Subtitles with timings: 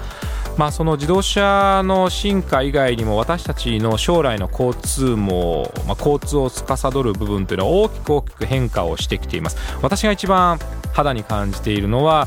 [0.59, 9.57] まあ、その自動車の進化以外にも私たちの将来の交通網、まあ、交通を司る部分というのは大きく大きく変化をしてきています。
[9.83, 10.59] 私が一番
[10.93, 12.27] 肌に感じているのは、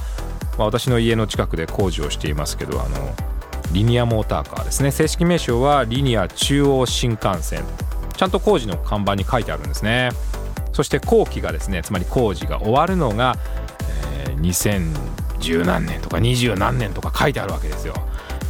[0.58, 3.14] まあ、私の家の近くで工事をしていますけどあの
[3.74, 4.92] リニアモーターカーですね。
[4.92, 7.66] 正式名称はリニア中央新幹線。
[8.16, 10.10] ちゃんと工事の看板に書いてあるんですね。
[10.72, 13.36] そして工期がですねつまり工事が終わるのが、
[14.26, 14.92] えー
[15.42, 17.94] 2010何年とか20何年とか書いてあるわけですよ。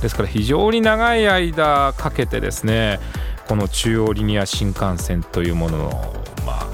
[0.02, 3.00] ですから非常に長い間かけてですね
[3.48, 5.90] この中央リニア新幹線というものの、
[6.46, 6.68] まあ、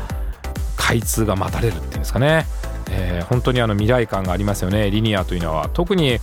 [0.75, 2.45] 開通が待たれるっていうんですかね、
[2.89, 4.89] えー本当にあの未来感がありますよね。
[4.89, 5.69] リニアというのは。
[5.73, 6.19] 特に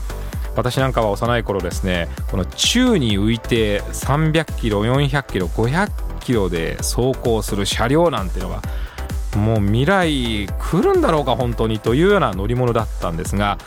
[0.56, 5.90] 私なんかは幼い頃ですねこの宙に浮いて300キロ400キロ500
[6.20, 8.62] キロで走行する車両なんていうのが
[9.36, 13.58] もう未来来るんだろうか本当にというような乗り物だったんですが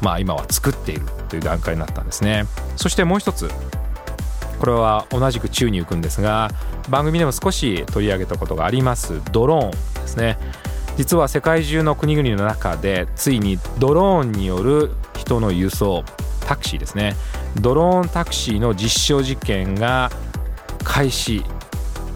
[0.00, 2.46] まあ今は作っているという段階になったんですね。
[2.76, 3.50] そしてもう一つ
[4.58, 6.50] これは同じく宙に浮くんですが
[6.88, 9.22] 番組でも少し取り上げたことがあります。
[9.32, 10.38] ドローンですね。
[10.96, 16.04] 実は世界中の国々の中でついにドローンによる人の輸送
[16.46, 17.16] タクシーですね。
[17.60, 20.10] ドローンタクシーの実証実験が
[20.84, 21.44] 開始。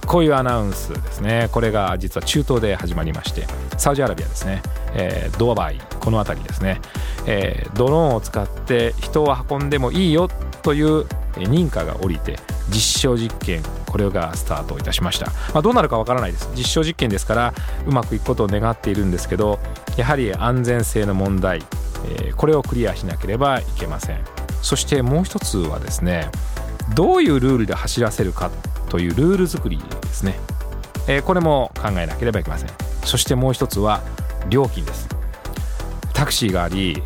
[0.07, 1.49] こういうアナウンスですね。
[1.51, 3.47] これが実は中東で始まりまして
[3.79, 4.61] サウジアラビアですね、
[4.95, 6.81] えードバイこの辺りですね、
[7.27, 10.29] えードローンを使って人を運んでもいいよ
[10.63, 12.39] という認可が下りて
[12.71, 16.49] 実証実験これがスタートいたしました、まあ、どうなるかわからないです。
[16.57, 17.55] 実証実験ですから
[17.87, 19.59] うまくいくことを願っているんですけど
[19.97, 21.63] やはり安全性の問題、
[22.19, 24.21] えーこれをクリアしなければいけません。
[24.63, 26.31] そしてもう一つはですね
[26.95, 28.51] どういうルールで走らせるか
[28.89, 30.39] というルール作りですね、
[31.09, 32.71] えーこれも考えなければいけません。
[33.05, 34.03] そしてもう一つは
[34.49, 35.09] 料金です。
[36.13, 37.03] タクシーがあり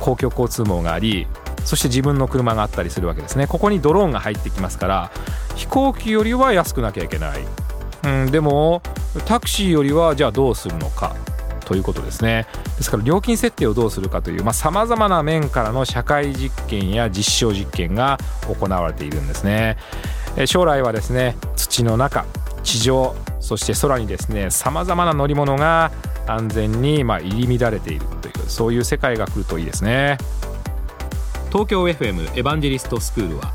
[0.00, 1.26] 公共交通網があり
[1.64, 3.46] そして自分の車があったりするわけですね。
[3.46, 5.10] ここにドローンが入ってきますから
[5.56, 7.40] 飛行機よりは安くなきゃいけない、
[8.04, 8.82] うん、でも
[9.24, 11.16] タクシーよりはじゃあどうするのか
[11.64, 12.46] ということですね。
[12.76, 19.76] ですから料金設定をどうするかというさまざ、まな面からの社会実験や実証実験が行われているんですね。
[20.36, 22.24] え将来はですね土の中
[22.62, 25.90] 地上そして空にですねさまざまな乗り物が
[26.26, 30.18] 安全にまあ入り乱れているというそういう世界が来るといいですね。
[31.48, 33.52] 東京 FM エヴァンジェリストスクールは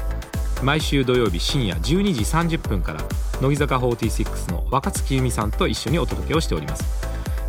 [0.63, 3.01] 毎週土曜日深夜12時30分から
[3.41, 6.83] 乃木坂46の若月由美さんと一緒にお届けをしております、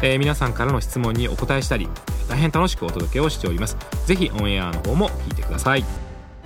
[0.03, 1.89] えー皆さんからの質問にお答えしたり
[2.29, 3.77] 大変楽しくお届けをしております。
[4.07, 5.85] ぜひオンエアの方も聞いてください。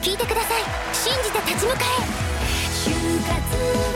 [0.01, 0.63] 聞いてください。
[0.93, 1.79] 信じて立ち向か
[3.93, 3.96] え